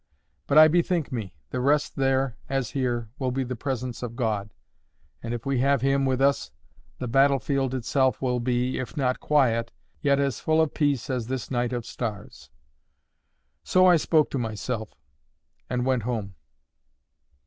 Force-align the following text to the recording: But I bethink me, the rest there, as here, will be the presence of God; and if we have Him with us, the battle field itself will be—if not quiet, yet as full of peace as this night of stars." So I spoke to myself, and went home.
But 0.47 0.57
I 0.57 0.67
bethink 0.67 1.11
me, 1.11 1.35
the 1.51 1.59
rest 1.59 1.95
there, 1.95 2.35
as 2.49 2.71
here, 2.71 3.11
will 3.19 3.29
be 3.29 3.43
the 3.43 3.55
presence 3.55 4.01
of 4.01 4.15
God; 4.15 4.51
and 5.21 5.31
if 5.31 5.45
we 5.45 5.59
have 5.59 5.81
Him 5.81 6.07
with 6.07 6.19
us, 6.19 6.49
the 6.97 7.07
battle 7.07 7.37
field 7.37 7.75
itself 7.75 8.19
will 8.19 8.39
be—if 8.39 8.97
not 8.97 9.19
quiet, 9.19 9.71
yet 10.01 10.19
as 10.19 10.39
full 10.39 10.59
of 10.59 10.73
peace 10.73 11.07
as 11.11 11.27
this 11.27 11.51
night 11.51 11.71
of 11.71 11.85
stars." 11.85 12.49
So 13.63 13.85
I 13.85 13.95
spoke 13.97 14.31
to 14.31 14.39
myself, 14.39 14.95
and 15.69 15.85
went 15.85 16.01
home. 16.01 16.33